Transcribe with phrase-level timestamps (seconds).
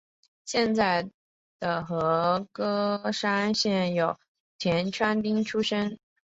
[0.45, 1.11] 现在
[1.59, 4.17] 的和歌山县有
[4.57, 5.99] 田川町出身。